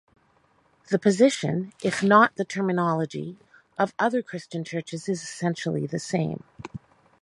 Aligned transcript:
The 0.89 0.97
position, 0.97 1.73
if 1.83 2.01
not 2.01 2.35
the 2.35 2.43
terminology, 2.43 3.37
of 3.77 3.93
other 3.99 4.23
Christian 4.23 4.63
churches 4.63 5.07
is 5.07 5.21
essentially 5.21 5.85
the 5.85 5.99
same. 5.99 6.41